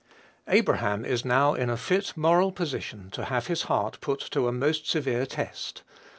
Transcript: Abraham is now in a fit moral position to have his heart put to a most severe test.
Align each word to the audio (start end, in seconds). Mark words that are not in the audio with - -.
Abraham 0.47 1.05
is 1.05 1.23
now 1.23 1.53
in 1.53 1.69
a 1.69 1.77
fit 1.77 2.13
moral 2.17 2.51
position 2.51 3.11
to 3.11 3.25
have 3.25 3.45
his 3.45 3.61
heart 3.69 4.01
put 4.01 4.19
to 4.31 4.47
a 4.47 4.51
most 4.51 4.87
severe 4.89 5.27
test. 5.27 5.83